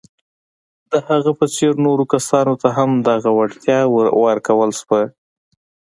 [0.91, 3.79] د هغه په څېر نورو کسانو ته هم دغه وړتیا
[4.25, 5.01] ورکول شوه.